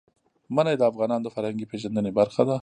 [0.55, 2.55] منی د افغانانو د فرهنګي پیژندنې برخه ده.